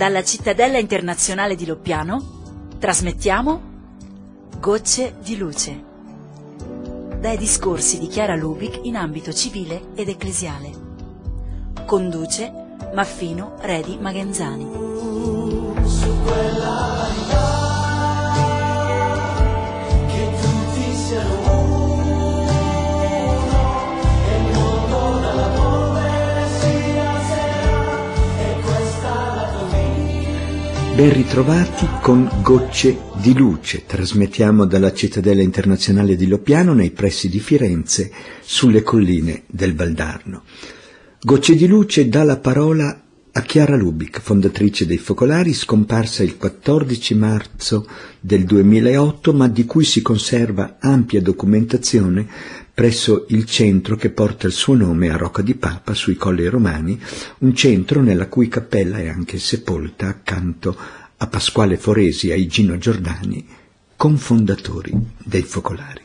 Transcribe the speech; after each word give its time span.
Dalla 0.00 0.24
cittadella 0.24 0.78
internazionale 0.78 1.54
di 1.56 1.66
Loppiano 1.66 2.72
trasmettiamo 2.78 3.60
Gocce 4.58 5.16
di 5.22 5.36
luce. 5.36 5.84
Dai 7.20 7.36
discorsi 7.36 7.98
di 7.98 8.06
Chiara 8.06 8.34
Lubic 8.34 8.80
in 8.84 8.96
ambito 8.96 9.30
civile 9.30 9.88
ed 9.94 10.08
ecclesiale. 10.08 10.70
Conduce 11.84 12.50
Maffino 12.94 13.56
Redi 13.60 13.98
Magenzani. 13.98 14.68
Ben 31.00 31.14
ritrovati 31.14 31.88
con 32.02 32.30
Gocce 32.42 32.94
di 33.22 33.34
Luce. 33.34 33.86
Trasmettiamo 33.86 34.66
dalla 34.66 34.92
cittadella 34.92 35.40
internazionale 35.40 36.14
di 36.14 36.26
Loppiano 36.26 36.74
nei 36.74 36.90
pressi 36.90 37.30
di 37.30 37.40
Firenze 37.40 38.12
sulle 38.42 38.82
colline 38.82 39.44
del 39.46 39.74
Valdarno. 39.74 40.42
Gocce 41.22 41.54
di 41.54 41.66
Luce 41.66 42.10
dà 42.10 42.22
la 42.22 42.36
parola 42.36 43.02
a 43.32 43.40
Chiara 43.40 43.76
Lubic, 43.76 44.20
fondatrice 44.20 44.84
dei 44.84 44.98
Focolari, 44.98 45.54
scomparsa 45.54 46.22
il 46.22 46.36
14 46.36 47.14
marzo 47.14 47.88
del 48.20 48.44
2008, 48.44 49.32
ma 49.32 49.48
di 49.48 49.64
cui 49.64 49.84
si 49.84 50.02
conserva 50.02 50.76
ampia 50.80 51.22
documentazione 51.22 52.28
presso 52.80 53.26
il 53.28 53.44
centro 53.44 53.94
che 53.94 54.08
porta 54.08 54.46
il 54.46 54.54
suo 54.54 54.74
nome 54.74 55.10
a 55.10 55.16
Rocca 55.18 55.42
di 55.42 55.54
Papa 55.54 55.92
sui 55.92 56.14
Colli 56.14 56.46
Romani, 56.46 56.98
un 57.40 57.54
centro 57.54 58.00
nella 58.00 58.26
cui 58.26 58.48
cappella 58.48 58.96
è 58.96 59.08
anche 59.08 59.38
sepolta 59.38 60.08
accanto 60.08 60.74
a 61.18 61.26
Pasquale 61.26 61.76
Foresi 61.76 62.28
e 62.28 62.32
a 62.32 62.36
Igino 62.36 62.78
Giordani, 62.78 63.46
confondatori 63.96 64.94
dei 65.22 65.42
Focolari. 65.42 66.00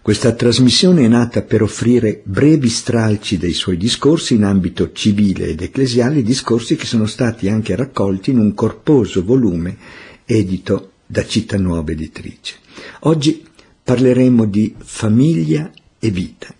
Questa 0.00 0.32
trasmissione 0.32 1.04
è 1.04 1.08
nata 1.08 1.42
per 1.42 1.60
offrire 1.60 2.22
brevi 2.24 2.70
stralci 2.70 3.36
dei 3.36 3.52
suoi 3.52 3.76
discorsi 3.76 4.32
in 4.32 4.44
ambito 4.44 4.92
civile 4.92 5.48
ed 5.48 5.60
ecclesiale, 5.60 6.22
discorsi 6.22 6.74
che 6.74 6.86
sono 6.86 7.04
stati 7.04 7.50
anche 7.50 7.76
raccolti 7.76 8.30
in 8.30 8.38
un 8.38 8.54
corposo 8.54 9.22
volume 9.22 9.76
edito 10.24 10.92
da 11.04 11.22
Città 11.26 11.58
Nuova 11.58 11.90
Editrice. 11.90 12.54
Oggi 13.00 13.44
parleremo 13.86 14.46
di 14.46 14.74
famiglia 14.76 15.70
e 16.00 16.10
vita. 16.10 16.52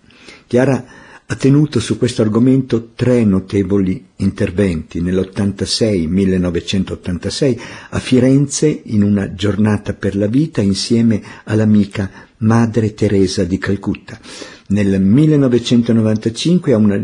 Chiara 0.47 0.85
ha 1.25 1.35
tenuto 1.35 1.81
su 1.81 1.97
questo 1.97 2.21
argomento 2.21 2.91
tre 2.95 3.25
notevoli 3.25 4.01
interventi 4.15 5.01
nell'86, 5.01 6.07
1986, 6.07 7.59
a 7.89 7.99
Firenze 7.99 8.81
in 8.85 9.03
una 9.03 9.33
giornata 9.33 9.93
per 9.93 10.15
la 10.15 10.27
vita 10.27 10.61
insieme 10.61 11.21
all'amica 11.43 12.09
Madre 12.37 12.93
Teresa 12.93 13.43
di 13.43 13.57
Calcutta. 13.57 14.17
Nel 14.67 15.01
1995 15.01 16.71
a 16.71 16.77
una 16.77 16.97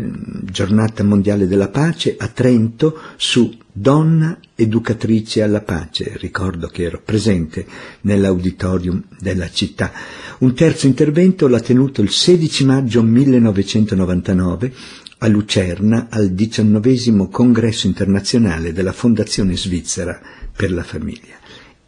giornata 0.43 1.03
mondiale 1.03 1.47
della 1.47 1.67
pace 1.67 2.15
a 2.17 2.29
Trento 2.29 2.97
su 3.17 3.53
Donna 3.75 4.37
educatrice 4.53 5.41
alla 5.41 5.61
pace, 5.61 6.13
ricordo 6.17 6.67
che 6.67 6.83
ero 6.83 7.01
presente 7.03 7.65
nell'auditorium 8.01 9.03
della 9.19 9.49
città. 9.49 9.91
Un 10.39 10.53
terzo 10.53 10.85
intervento 10.85 11.47
l'ha 11.47 11.59
tenuto 11.59 12.03
il 12.03 12.11
16 12.11 12.65
maggio 12.65 13.01
1999 13.01 14.73
a 15.17 15.27
Lucerna 15.27 16.05
al 16.11 16.29
diciannovesimo 16.29 17.29
congresso 17.29 17.87
internazionale 17.87 18.73
della 18.73 18.91
Fondazione 18.91 19.57
Svizzera 19.57 20.21
per 20.55 20.71
la 20.71 20.83
famiglia. 20.83 21.39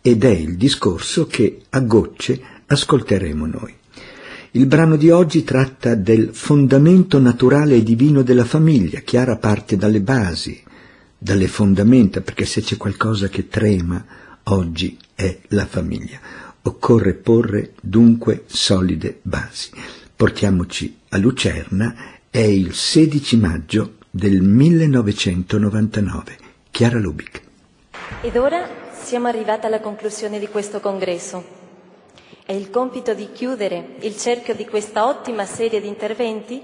Ed 0.02 0.24
è 0.24 0.32
il 0.32 0.58
discorso 0.58 1.28
che 1.28 1.66
a 1.70 1.82
gocce 1.82 2.42
ascolteremo 2.66 3.46
noi. 3.46 3.74
Il 4.54 4.66
brano 4.66 4.96
di 4.96 5.12
oggi 5.12 5.44
tratta 5.44 5.94
del 5.94 6.30
fondamento 6.34 7.20
naturale 7.20 7.76
e 7.76 7.84
divino 7.84 8.24
della 8.24 8.46
famiglia. 8.46 9.02
Chiara 9.02 9.36
parte 9.36 9.78
dalle 9.78 10.02
basi, 10.02 10.64
dalle 11.26 11.48
fondamenta, 11.48 12.22
perché 12.22 12.46
se 12.46 12.62
c'è 12.62 12.78
qualcosa 12.78 13.30
che 13.30 13.48
trema 13.48 14.06
oggi 14.44 14.96
è 15.16 15.40
la 15.48 15.66
famiglia. 15.66 16.20
Occorre 16.62 17.16
porre 17.16 17.74
dunque 17.82 18.44
solide 18.46 19.22
basi. 19.24 19.72
Portiamoci 20.16 21.00
a 21.10 21.18
Lucerna, 21.18 21.96
è 22.30 22.42
il 22.42 22.76
16 22.76 23.38
maggio 23.38 23.96
del 24.12 24.44
1999. 24.44 26.38
Chiara 26.70 27.00
Lubic. 27.00 27.42
Ed 28.22 28.36
ora 28.38 28.70
siamo 28.92 29.26
arrivati 29.28 29.66
alla 29.66 29.80
conclusione 29.80 30.38
di 30.38 30.48
questo 30.48 30.80
congresso. 30.80 31.44
E 32.46 32.56
il 32.56 32.70
compito 32.70 33.16
di 33.16 33.30
chiudere 33.34 33.96
il 34.02 34.16
cerchio 34.16 34.54
di 34.54 34.66
questa 34.68 35.08
ottima 35.08 35.48
serie 35.48 35.82
di 35.82 35.88
interventi 35.88 36.62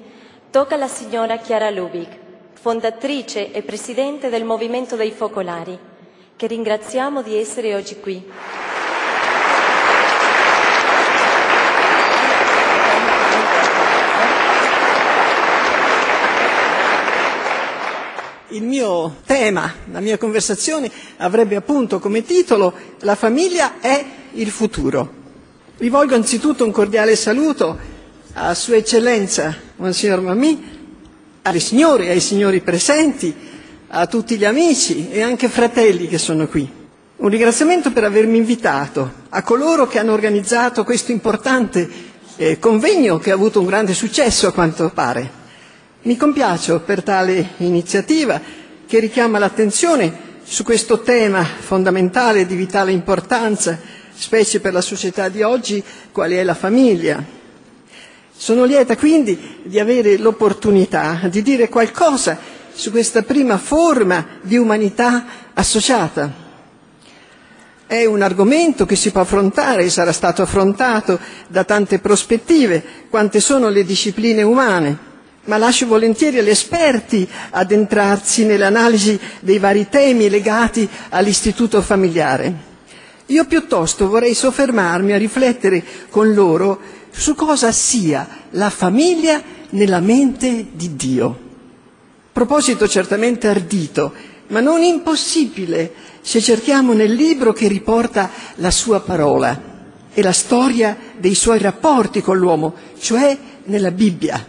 tocca 0.52 0.76
alla 0.76 0.88
signora 0.88 1.40
Chiara 1.40 1.72
Lubic, 1.72 2.21
fondatrice 2.62 3.52
e 3.52 3.64
presidente 3.64 4.30
del 4.30 4.44
Movimento 4.44 4.96
dei 4.96 5.10
Focolari, 5.10 5.76
che 6.36 6.46
ringraziamo 6.46 7.24
di 7.24 7.36
essere 7.36 7.74
oggi 7.74 8.00
qui. 8.00 8.24
Il 18.50 18.62
mio 18.62 19.16
tema, 19.26 19.74
la 19.92 20.00
mia 20.00 20.20
conversazione 20.20 20.92
avrebbe 21.18 21.56
appunto 21.56 21.98
come 21.98 22.22
titolo 22.24 22.74
La 23.00 23.16
famiglia 23.16 23.80
è 23.80 24.06
il 24.34 24.52
futuro. 24.52 25.12
Rivolgo 25.78 26.14
anzitutto 26.14 26.64
un 26.64 26.72
cordiale 26.72 27.16
saluto 27.16 27.76
a 28.34 28.54
Sua 28.54 28.76
Eccellenza, 28.76 29.56
Monsignor 29.78 30.22
Mamì, 30.22 30.81
alle 31.44 31.60
signore 31.60 32.06
e 32.06 32.10
ai 32.12 32.20
signori 32.20 32.62
presenti, 32.62 33.34
a 33.94 34.06
tutti 34.08 34.38
gli 34.38 34.46
amici 34.46 35.10
e 35.10 35.22
anche 35.22 35.50
fratelli 35.50 36.08
che 36.08 36.18
sono 36.18 36.48
qui. 36.48 36.70
Un 37.18 37.30
ringraziamento 37.30 37.92
per 37.92 38.04
avermi 38.04 38.38
invitato, 38.38 39.12
a 39.30 39.44
coloro 39.44 39.88
che 39.88 40.00
hanno 40.00 40.14
organizzato 40.14 40.84
questo 40.84 41.12
importante 41.12 41.90
eh, 42.38 42.58
convegno 42.58 43.18
che 43.20 43.32
ha 43.32 43.36
avuto 43.36 43.60
un 43.60 43.66
grande 43.66 43.94
successo 43.94 44.48
a 44.48 44.54
quanto 44.54 44.90
pare. 44.94 45.40
Mi 46.04 46.18
compiaccio 46.18 46.80
per 46.80 47.04
tale 47.04 47.50
iniziativa 47.58 48.42
che 48.88 49.00
richiama 49.00 49.38
l'attenzione 49.38 50.30
su 50.44 50.64
questo 50.64 51.02
tema 51.02 51.44
fondamentale 51.44 52.46
di 52.46 52.56
vitale 52.56 52.92
importanza, 52.92 53.80
specie 54.14 54.60
per 54.60 54.74
la 54.74 54.82
società 54.82 55.30
di 55.30 55.44
oggi, 55.44 55.84
quale 56.12 56.40
è 56.40 56.44
la 56.44 56.56
famiglia. 56.56 57.24
Sono 58.42 58.64
lieta 58.64 58.98
quindi 58.98 59.60
di 59.62 59.80
avere 59.80 60.18
l'opportunità 60.18 61.20
di 61.30 61.44
dire 61.44 61.70
qualcosa 61.70 62.40
su 62.74 62.90
questa 62.90 63.22
prima 63.22 63.60
forma 63.60 64.26
di 64.42 64.58
umanità 64.58 65.26
associata. 65.54 66.34
È 67.86 68.04
un 68.04 68.24
argomento 68.24 68.88
che 68.88 68.96
si 68.96 69.12
può 69.12 69.22
affrontare 69.22 69.84
e 69.84 69.92
sarà 69.92 70.12
stato 70.12 70.42
affrontato 70.42 71.20
da 71.50 71.64
tante 71.66 72.00
prospettive, 72.00 72.84
quante 73.12 73.40
sono 73.40 73.70
le 73.70 73.84
discipline 73.86 74.42
umane 74.42 75.10
ma 75.44 75.58
lascio 75.58 75.86
volentieri 75.88 76.40
agli 76.40 76.50
esperti 76.50 77.28
addentrarsi 77.52 78.46
nell'analisi 78.46 79.20
dei 79.42 79.58
vari 79.60 79.88
temi 79.88 80.30
legati 80.30 80.88
all'istituto 81.10 81.80
familiare. 81.84 82.70
Io 83.32 83.46
piuttosto 83.46 84.10
vorrei 84.10 84.34
soffermarmi 84.34 85.14
a 85.14 85.18
riflettere 85.18 85.82
con 86.10 86.34
loro 86.34 86.80
su 87.12 87.34
cosa 87.34 87.72
sia 87.72 88.28
la 88.52 88.70
famiglia 88.70 89.42
nella 89.70 90.02
mente 90.02 90.68
di 90.74 90.98
Dio. 90.98 91.40
Proposito 92.34 92.90
certamente 92.90 93.48
ardito, 93.48 94.14
ma 94.48 94.60
non 94.60 94.82
impossibile 94.82 95.94
se 96.20 96.42
cerchiamo 96.42 96.92
nel 96.92 97.14
libro 97.14 97.54
che 97.54 97.70
riporta 97.70 98.30
la 98.56 98.72
sua 98.72 99.00
parola 99.00 99.70
e 100.14 100.22
la 100.22 100.34
storia 100.34 100.98
dei 101.18 101.34
suoi 101.34 101.60
rapporti 101.60 102.22
con 102.22 102.38
l'uomo, 102.38 102.74
cioè 103.00 103.38
nella 103.64 103.92
Bibbia 103.92 104.46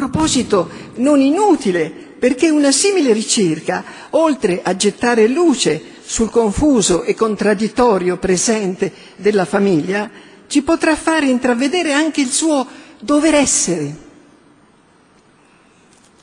proposito 0.00 0.70
non 0.96 1.20
inutile, 1.20 1.90
perché 2.18 2.48
una 2.48 2.72
simile 2.72 3.12
ricerca, 3.12 3.84
oltre 4.10 4.60
a 4.62 4.74
gettare 4.74 5.28
luce 5.28 5.98
sul 6.10 6.28
confuso 6.28 7.04
e 7.04 7.14
contraddittorio 7.14 8.16
presente 8.16 8.92
della 9.14 9.44
famiglia, 9.44 10.10
ci 10.48 10.60
potrà 10.62 10.96
fare 10.96 11.26
intravedere 11.26 11.92
anche 11.92 12.20
il 12.20 12.30
suo 12.32 12.66
dover 12.98 13.34
essere. 13.34 13.96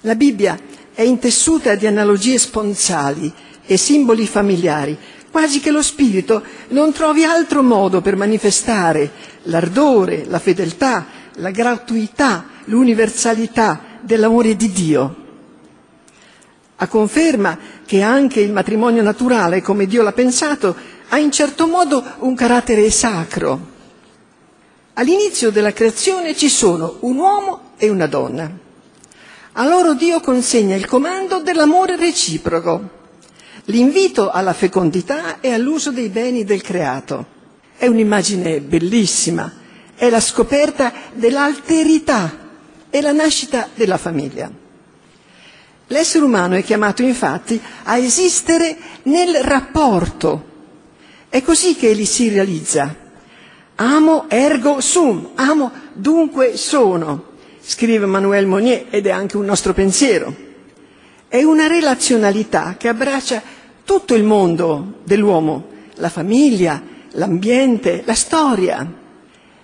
La 0.01 0.15
Bibbia 0.15 0.59
è 0.93 1.03
intessuta 1.03 1.75
di 1.75 1.87
analogie 1.87 2.37
sponsali 2.37 3.31
e 3.65 3.77
simboli 3.77 4.27
familiari, 4.27 4.97
quasi 5.31 5.61
che 5.61 5.71
lo 5.71 5.81
spirito 5.81 6.43
non 6.71 6.91
trovi 6.91 7.23
altro 7.23 7.63
modo 7.63 8.01
per 8.01 8.17
manifestare 8.17 9.09
l'ardore, 9.43 10.25
la 10.25 10.39
fedeltà, 10.39 11.05
la 11.35 11.51
gratuità, 11.51 12.45
l'universalità 12.65 13.99
dell'amore 14.01 14.57
di 14.57 14.69
Dio. 14.69 15.26
A 16.79 16.87
conferma 16.87 17.57
che 17.85 18.01
anche 18.03 18.39
il 18.39 18.51
matrimonio 18.51 19.01
naturale, 19.01 19.61
come 19.61 19.87
Dio 19.87 20.03
l'ha 20.03 20.11
pensato, 20.11 20.75
ha 21.09 21.17
in 21.17 21.31
certo 21.31 21.65
modo 21.65 22.03
un 22.19 22.35
carattere 22.35 22.91
sacro. 22.91 23.75
All'inizio 24.93 25.49
della 25.49 25.73
creazione 25.73 26.35
ci 26.35 26.49
sono 26.49 26.97
un 27.01 27.17
uomo 27.17 27.71
e 27.77 27.89
una 27.89 28.05
donna. 28.05 28.51
A 29.53 29.67
loro 29.67 29.95
Dio 29.95 30.19
consegna 30.19 30.75
il 30.75 30.85
comando 30.85 31.39
dell'amore 31.39 31.95
reciproco, 31.95 32.89
l'invito 33.65 34.29
alla 34.29 34.53
fecondità 34.53 35.39
e 35.39 35.51
all'uso 35.53 35.91
dei 35.91 36.09
beni 36.09 36.43
del 36.43 36.61
creato. 36.61 37.25
È 37.75 37.87
un'immagine 37.87 38.59
bellissima, 38.61 39.51
è 39.95 40.09
la 40.11 40.19
scoperta 40.19 40.93
dell'alterità 41.13 42.37
e 42.91 43.01
la 43.01 43.11
nascita 43.13 43.67
della 43.73 43.97
famiglia. 43.97 44.65
L'essere 45.87 46.25
umano 46.25 46.55
è 46.55 46.63
chiamato 46.63 47.01
infatti 47.01 47.59
a 47.83 47.97
esistere 47.97 48.77
nel 49.03 49.35
rapporto. 49.35 50.43
È 51.29 51.41
così 51.41 51.75
che 51.75 51.89
egli 51.89 52.05
si 52.05 52.27
realizza. 52.29 52.93
Amo 53.75 54.25
ergo 54.27 54.81
sum, 54.81 55.29
amo 55.35 55.71
dunque 55.93 56.57
sono, 56.57 57.25
scrive 57.61 58.05
Manuel 58.05 58.47
Monnier 58.47 58.87
ed 58.89 59.05
è 59.05 59.11
anche 59.11 59.37
un 59.37 59.45
nostro 59.45 59.73
pensiero. 59.73 60.35
È 61.27 61.41
una 61.43 61.67
relazionalità 61.67 62.75
che 62.77 62.89
abbraccia 62.89 63.41
tutto 63.85 64.13
il 64.15 64.23
mondo 64.23 64.99
dell'uomo, 65.03 65.67
la 65.95 66.09
famiglia, 66.09 66.81
l'ambiente, 67.11 68.03
la 68.05 68.15
storia. 68.15 68.85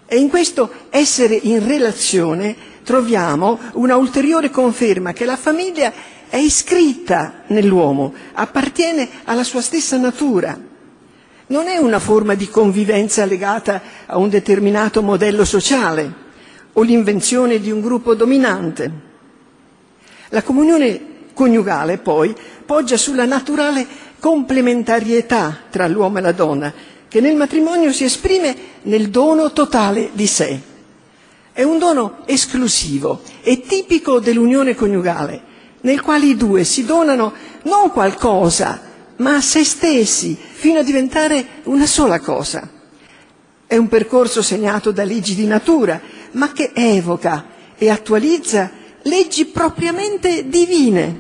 E 0.06 0.18
in 0.18 0.30
questo 0.30 0.72
essere 0.90 1.36
in 1.36 1.66
relazione 1.66 2.56
troviamo 2.84 3.60
una 3.74 3.96
ulteriore 3.96 4.50
conferma 4.50 5.14
che 5.14 5.26
la 5.26 5.38
famiglia 5.38 5.92
è 6.30 6.38
iscritta 6.38 7.44
nell'uomo, 7.48 8.14
appartiene 8.34 9.08
alla 9.26 9.44
sua 9.44 9.62
stessa 9.62 9.98
natura. 9.98 10.60
Non 11.46 11.68
è 11.68 11.78
una 11.78 12.00
forma 12.00 12.34
di 12.34 12.50
convivenza 12.50 13.26
legata 13.26 13.82
a 14.06 14.18
un 14.18 14.30
determinato 14.30 15.02
modello 15.02 15.46
sociale 15.46 16.22
o 16.74 16.82
l'invenzione 16.82 17.60
di 17.60 17.70
un 17.70 17.82
gruppo 17.82 18.16
dominante. 18.16 18.92
La 20.30 20.42
comunione 20.42 21.12
coniugale 21.34 21.98
poi 22.00 22.36
poggia 22.66 22.98
sulla 22.98 23.26
naturale 23.26 23.86
complementarietà 24.20 25.64
tra 25.70 25.88
l'uomo 25.88 26.18
e 26.18 26.22
la 26.22 26.32
donna, 26.32 26.74
che 27.08 27.22
nel 27.22 27.36
matrimonio 27.36 27.92
si 27.92 28.06
esprime 28.06 28.56
nel 28.84 29.10
dono 29.10 29.52
totale 29.52 30.10
di 30.14 30.26
sé. 30.26 30.72
È 31.54 31.62
un 31.62 31.78
dono 31.78 32.24
esclusivo 32.26 33.22
e 33.44 33.62
tipico 33.62 34.20
dell'unione 34.20 34.74
coniugale, 34.74 35.42
nel 35.82 36.02
quale 36.02 36.26
i 36.26 36.36
due 36.36 36.64
si 36.64 36.84
donano 36.84 37.32
non 37.66 37.92
qualcosa, 37.92 38.82
ma 39.18 39.36
a 39.36 39.42
se 39.42 39.64
stessi, 39.64 40.36
fino 40.36 40.80
a 40.80 40.84
diventare 40.84 41.46
una 41.66 41.86
sola 41.86 42.20
cosa. 42.20 42.68
È 43.68 43.78
un 43.78 43.88
percorso 43.88 44.42
segnato 44.42 44.92
da 44.92 45.04
leggi 45.04 45.36
di 45.36 45.46
natura, 45.46 46.02
ma 46.32 46.52
che 46.52 46.72
evoca 46.74 47.46
e 47.78 47.88
attualizza 47.88 48.72
leggi 49.04 49.46
propriamente 49.46 50.50
divine. 50.50 51.20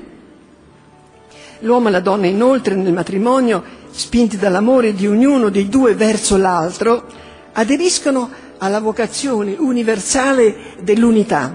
L'uomo 1.60 1.90
e 1.90 1.92
la 1.92 2.00
donna 2.00 2.26
inoltre 2.26 2.74
nel 2.74 2.92
matrimonio 2.92 3.64
spinti 3.92 4.38
dall'amore 4.38 4.96
di 4.96 5.06
ognuno 5.06 5.50
dei 5.50 5.70
due 5.70 5.94
verso 5.94 6.38
l'altro, 6.38 7.06
aderiscono 7.54 8.42
alla 8.63 8.80
vocazione 8.80 9.56
universale 9.60 10.56
dell'unità. 10.81 11.54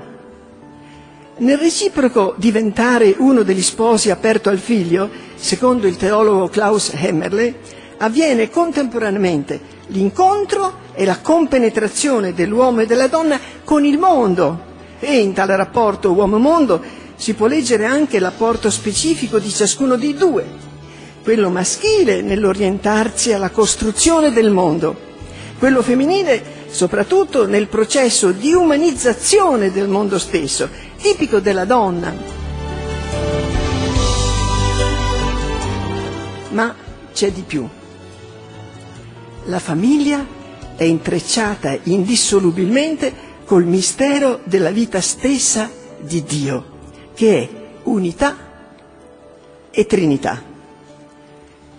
Nel 1.38 1.56
reciproco 1.56 2.34
diventare 2.36 3.14
uno 3.16 3.42
degli 3.42 3.62
sposi 3.62 4.10
aperto 4.10 4.50
al 4.50 4.58
figlio, 4.58 5.08
secondo 5.34 5.86
il 5.86 5.96
teologo 5.96 6.48
Klaus 6.48 6.92
Hemmerle, 6.94 7.76
avviene 7.98 8.50
contemporaneamente 8.50 9.58
l'incontro 9.86 10.86
e 10.92 11.06
la 11.06 11.18
compenetrazione 11.20 12.34
dell'uomo 12.34 12.80
e 12.80 12.86
della 12.86 13.06
donna 13.06 13.40
con 13.64 13.86
il 13.86 13.96
mondo. 13.96 14.66
E 15.00 15.18
in 15.18 15.32
tale 15.32 15.56
rapporto 15.56 16.12
uomo-mondo 16.12 16.82
si 17.16 17.32
può 17.32 17.46
leggere 17.46 17.86
anche 17.86 18.18
l'apporto 18.18 18.68
specifico 18.68 19.38
di 19.38 19.48
ciascuno 19.48 19.96
dei 19.96 20.12
due, 20.12 20.44
quello 21.22 21.48
maschile 21.48 22.20
nell'orientarsi 22.20 23.32
alla 23.32 23.50
costruzione 23.50 24.30
del 24.30 24.50
mondo, 24.50 25.06
quello 25.58 25.80
femminile 25.82 26.57
soprattutto 26.68 27.46
nel 27.46 27.68
processo 27.68 28.30
di 28.30 28.52
umanizzazione 28.52 29.72
del 29.72 29.88
mondo 29.88 30.18
stesso, 30.18 30.68
tipico 30.96 31.40
della 31.40 31.64
donna. 31.64 32.14
Ma 36.50 36.74
c'è 37.12 37.32
di 37.32 37.42
più. 37.42 37.68
La 39.44 39.58
famiglia 39.58 40.24
è 40.76 40.84
intrecciata 40.84 41.76
indissolubilmente 41.84 43.26
col 43.44 43.64
mistero 43.64 44.40
della 44.44 44.70
vita 44.70 45.00
stessa 45.00 45.70
di 46.00 46.22
Dio, 46.22 46.64
che 47.14 47.38
è 47.38 47.48
unità 47.84 48.36
e 49.70 49.86
Trinità. 49.86 50.42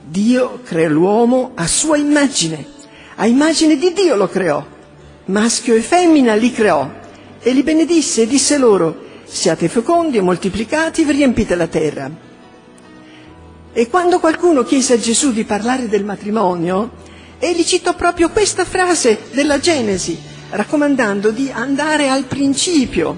Dio 0.03 0.61
creò 0.63 0.89
l'uomo 0.89 1.51
a 1.53 1.67
sua 1.67 1.97
immagine, 1.97 2.65
a 3.15 3.27
immagine 3.27 3.77
di 3.77 3.93
Dio 3.93 4.15
lo 4.15 4.27
creò, 4.27 4.65
maschio 5.29 5.75
e 5.75 5.81
femmina 5.81 6.33
li 6.33 6.51
creò 6.51 6.89
e 7.39 7.51
li 7.51 7.63
benedisse 7.63 8.23
e 8.23 8.27
disse 8.27 8.57
loro, 8.57 9.07
siate 9.25 9.67
fecondi 9.67 10.17
e 10.17 10.21
moltiplicati, 10.21 11.03
vi 11.03 11.11
riempite 11.11 11.55
la 11.55 11.67
terra. 11.67 12.09
E 13.71 13.87
quando 13.87 14.19
qualcuno 14.19 14.63
chiese 14.63 14.93
a 14.93 14.99
Gesù 14.99 15.31
di 15.31 15.43
parlare 15.43 15.87
del 15.87 16.03
matrimonio, 16.03 16.91
egli 17.37 17.63
citò 17.63 17.95
proprio 17.95 18.29
questa 18.29 18.65
frase 18.65 19.19
della 19.31 19.59
Genesi, 19.59 20.19
raccomandando 20.49 21.29
di 21.29 21.49
andare 21.53 22.09
al 22.09 22.23
principio 22.23 23.17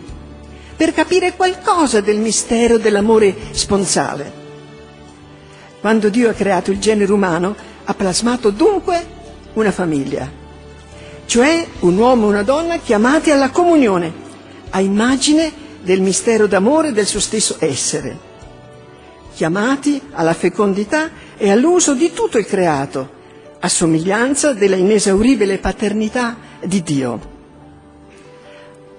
per 0.75 0.93
capire 0.93 1.35
qualcosa 1.35 2.01
del 2.01 2.17
mistero 2.17 2.77
dell'amore 2.77 3.33
sponsale. 3.51 4.39
Quando 5.79 6.09
Dio 6.09 6.29
ha 6.29 6.33
creato 6.33 6.71
il 6.71 6.79
genere 6.79 7.11
umano, 7.11 7.55
ha 7.85 7.93
plasmato 7.93 8.49
dunque 8.51 9.19
una 9.53 9.71
famiglia, 9.71 10.40
cioè 11.31 11.66
un 11.80 11.98
uomo 11.98 12.25
e 12.25 12.30
una 12.30 12.44
donna 12.44 12.75
chiamati 12.75 13.31
alla 13.31 13.51
comunione, 13.51 14.12
a 14.72 14.81
immagine 14.81 15.50
del 15.81 16.01
mistero 16.01 16.45
d'amore 16.45 16.92
del 16.92 17.06
suo 17.06 17.21
stesso 17.21 17.56
essere, 17.59 18.19
chiamati 19.33 20.02
alla 20.11 20.33
fecondità 20.33 21.09
e 21.38 21.50
all'uso 21.50 21.94
di 21.94 22.11
tutto 22.11 22.38
il 22.38 22.45
creato, 22.45 23.09
a 23.61 23.69
somiglianza 23.69 24.52
della 24.52 24.76
inesauribile 24.76 25.57
paternità 25.59 26.35
di 26.66 26.83
Dio. 26.83 27.19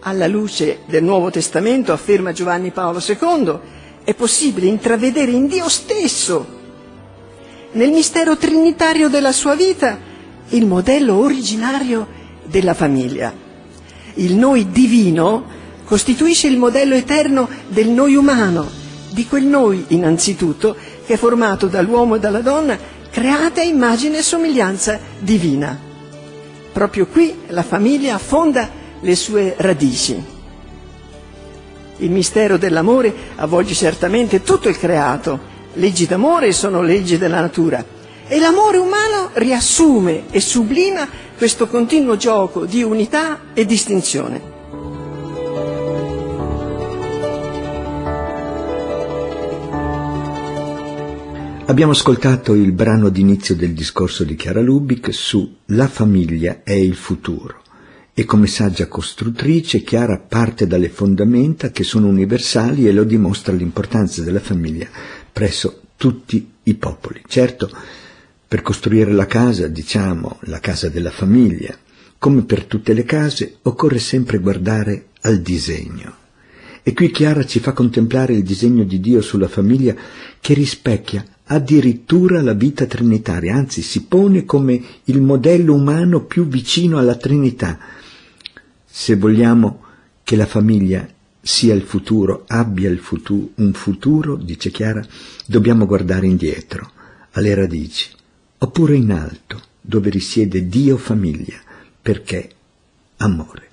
Alla 0.00 0.26
luce 0.26 0.78
del 0.86 1.04
Nuovo 1.04 1.30
Testamento, 1.30 1.92
afferma 1.92 2.32
Giovanni 2.32 2.70
Paolo 2.70 3.02
II, 3.06 3.58
è 4.04 4.14
possibile 4.14 4.68
intravedere 4.68 5.32
in 5.32 5.48
Dio 5.48 5.68
stesso 5.68 6.46
nel 7.72 7.90
mistero 7.90 8.38
trinitario 8.38 9.10
della 9.10 9.32
sua 9.32 9.54
vita, 9.54 9.98
il 10.48 10.64
modello 10.64 11.18
originario 11.18 12.20
della 12.44 12.74
famiglia. 12.74 13.32
Il 14.14 14.36
noi 14.36 14.70
divino 14.70 15.44
costituisce 15.84 16.48
il 16.48 16.58
modello 16.58 16.94
eterno 16.94 17.48
del 17.68 17.88
noi 17.88 18.14
umano, 18.14 18.68
di 19.10 19.26
quel 19.26 19.44
noi 19.44 19.84
innanzitutto 19.88 20.76
che 21.04 21.14
è 21.14 21.16
formato 21.16 21.66
dall'uomo 21.66 22.16
e 22.16 22.18
dalla 22.18 22.40
donna, 22.40 22.78
create 23.10 23.60
a 23.60 23.64
immagine 23.64 24.18
e 24.18 24.22
somiglianza 24.22 24.98
divina. 25.18 25.78
Proprio 26.72 27.06
qui 27.06 27.34
la 27.48 27.62
famiglia 27.62 28.14
affonda 28.14 28.68
le 29.00 29.16
sue 29.16 29.54
radici. 29.58 30.22
Il 31.98 32.10
mistero 32.10 32.56
dell'amore 32.56 33.14
avvolge 33.36 33.74
certamente 33.74 34.42
tutto 34.42 34.68
il 34.68 34.78
creato, 34.78 35.50
Leggi 35.76 36.06
d'amore 36.06 36.52
sono 36.52 36.82
leggi 36.82 37.16
della 37.16 37.40
natura 37.40 37.82
e 38.28 38.38
l'amore 38.38 38.78
umano 38.78 39.30
riassume 39.34 40.24
e 40.30 40.40
sublima 40.40 41.08
questo 41.36 41.66
continuo 41.66 42.16
gioco 42.16 42.64
di 42.66 42.82
unità 42.82 43.52
e 43.52 43.64
distinzione. 43.64 44.50
Abbiamo 51.66 51.92
ascoltato 51.92 52.54
il 52.54 52.72
brano 52.72 53.08
d'inizio 53.08 53.56
del 53.56 53.72
discorso 53.72 54.24
di 54.24 54.34
Chiara 54.34 54.60
Lubic 54.60 55.14
su 55.14 55.58
La 55.66 55.88
famiglia 55.88 56.60
è 56.64 56.72
il 56.72 56.94
futuro 56.94 57.62
e 58.12 58.24
come 58.24 58.46
saggia 58.46 58.88
costruttrice 58.88 59.82
Chiara 59.82 60.18
parte 60.18 60.66
dalle 60.66 60.90
fondamenta 60.90 61.70
che 61.70 61.82
sono 61.82 62.08
universali 62.08 62.86
e 62.86 62.92
lo 62.92 63.04
dimostra 63.04 63.54
l'importanza 63.54 64.22
della 64.22 64.40
famiglia 64.40 64.86
presso 65.32 65.80
tutti 65.96 66.46
i 66.64 66.74
popoli. 66.74 67.22
Certo, 67.26 67.70
per 68.52 68.60
costruire 68.60 69.12
la 69.12 69.24
casa, 69.24 69.66
diciamo 69.66 70.36
la 70.40 70.60
casa 70.60 70.90
della 70.90 71.10
famiglia, 71.10 71.74
come 72.18 72.42
per 72.42 72.66
tutte 72.66 72.92
le 72.92 73.04
case, 73.04 73.56
occorre 73.62 73.98
sempre 73.98 74.40
guardare 74.40 75.06
al 75.22 75.38
disegno. 75.38 76.16
E 76.82 76.92
qui 76.92 77.10
Chiara 77.10 77.46
ci 77.46 77.60
fa 77.60 77.72
contemplare 77.72 78.34
il 78.34 78.42
disegno 78.42 78.84
di 78.84 79.00
Dio 79.00 79.22
sulla 79.22 79.48
famiglia 79.48 79.94
che 80.38 80.52
rispecchia 80.52 81.24
addirittura 81.44 82.42
la 82.42 82.52
vita 82.52 82.84
trinitaria, 82.84 83.54
anzi 83.54 83.80
si 83.80 84.04
pone 84.04 84.44
come 84.44 84.82
il 85.04 85.22
modello 85.22 85.72
umano 85.72 86.24
più 86.24 86.46
vicino 86.46 86.98
alla 86.98 87.16
Trinità. 87.16 87.78
Se 88.84 89.16
vogliamo 89.16 89.82
che 90.22 90.36
la 90.36 90.44
famiglia 90.44 91.08
sia 91.40 91.72
il 91.72 91.84
futuro, 91.84 92.44
abbia 92.48 92.90
il 92.90 92.98
futuro, 92.98 93.48
un 93.54 93.72
futuro, 93.72 94.36
dice 94.36 94.70
Chiara, 94.70 95.02
dobbiamo 95.46 95.86
guardare 95.86 96.26
indietro, 96.26 96.90
alle 97.30 97.54
radici, 97.54 98.20
oppure 98.62 98.94
in 98.94 99.10
alto, 99.10 99.60
dove 99.80 100.08
risiede 100.08 100.68
Dio 100.68 100.96
famiglia, 100.96 101.60
perché 102.00 102.48
amore. 103.16 103.70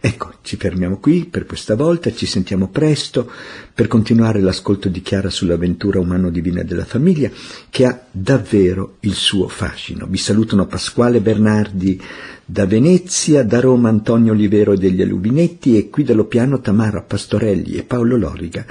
Ecco, 0.00 0.34
ci 0.42 0.56
fermiamo 0.56 0.98
qui 0.98 1.26
per 1.26 1.46
questa 1.46 1.76
volta, 1.76 2.12
ci 2.12 2.26
sentiamo 2.26 2.68
presto 2.68 3.30
per 3.72 3.86
continuare 3.86 4.40
l'ascolto 4.40 4.88
di 4.88 5.00
Chiara 5.00 5.30
sull'avventura 5.30 6.00
umano-divina 6.00 6.62
della 6.62 6.84
famiglia 6.84 7.30
che 7.70 7.84
ha 7.84 8.06
davvero 8.10 8.96
il 9.00 9.14
suo 9.14 9.48
fascino. 9.48 10.06
Vi 10.06 10.18
salutano 10.18 10.66
Pasquale 10.66 11.20
Bernardi 11.20 12.00
da 12.44 12.66
Venezia, 12.66 13.44
da 13.44 13.60
Roma 13.60 13.90
Antonio 13.90 14.32
Olivero 14.32 14.76
degli 14.76 15.02
Alubinetti 15.02 15.76
e 15.76 15.88
qui 15.88 16.04
dallo 16.04 16.24
piano 16.24 16.60
Tamara 16.60 17.02
Pastorelli 17.02 17.74
e 17.74 17.84
Paolo 17.84 18.16
Loriga. 18.16 18.64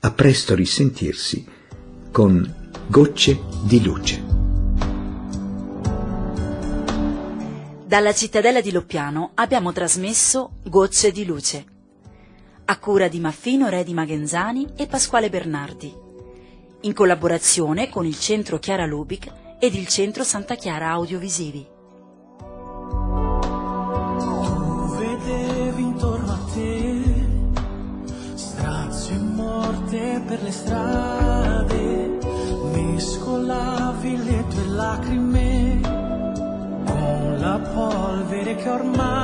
A 0.00 0.10
presto 0.10 0.54
risentirsi 0.54 1.44
con 2.10 2.54
Gocce 2.88 3.38
di 3.64 3.82
Luce. 3.82 4.37
Dalla 7.88 8.12
cittadella 8.12 8.60
di 8.60 8.70
Loppiano 8.70 9.30
abbiamo 9.32 9.72
trasmesso 9.72 10.50
Gocce 10.64 11.10
di 11.10 11.24
Luce, 11.24 11.64
a 12.66 12.78
cura 12.78 13.08
di 13.08 13.18
Maffino 13.18 13.70
Re 13.70 13.82
di 13.82 13.94
Magenzani 13.94 14.74
e 14.76 14.86
Pasquale 14.86 15.30
Bernardi, 15.30 15.96
in 16.82 16.92
collaborazione 16.92 17.88
con 17.88 18.04
il 18.04 18.18
Centro 18.18 18.58
Chiara 18.58 18.84
Lubic 18.84 19.32
ed 19.58 19.74
il 19.74 19.88
Centro 19.88 20.22
Santa 20.22 20.54
Chiara 20.56 20.90
Audiovisivi. 20.90 21.66
Tu 24.18 24.96
vedevi 24.98 25.82
intorno 25.82 26.30
a 26.30 26.40
te 26.52 27.02
strazio 28.34 29.14
e 29.14 29.18
morte 29.18 30.22
per 30.26 30.42
le 30.42 30.50
strade, 30.50 30.97
lacrime 38.58 38.88
con 38.88 38.96
la 38.96 39.17